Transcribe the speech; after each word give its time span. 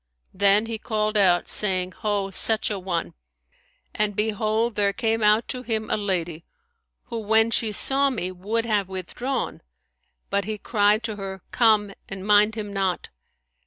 Then 0.33 0.65
he 0.65 0.79
called 0.79 1.15
out, 1.15 1.47
saying, 1.47 1.91
Ho, 2.01 2.31
such 2.31 2.71
an 2.71 2.83
one!'; 2.83 3.13
and 3.93 4.15
behold 4.15 4.73
there 4.73 4.93
came 4.93 5.21
out 5.21 5.47
to 5.49 5.61
him 5.61 5.91
a 5.91 5.95
lady 5.95 6.43
who, 7.09 7.19
when 7.19 7.51
she 7.51 7.71
saw 7.71 8.09
me, 8.09 8.31
would 8.31 8.65
have 8.65 8.89
withdrawn; 8.89 9.61
but 10.31 10.45
he 10.45 10.57
cried 10.57 11.03
to 11.03 11.17
her, 11.17 11.43
Come, 11.51 11.93
and 12.09 12.25
mind 12.25 12.55
him 12.55 12.73
not.' 12.73 13.09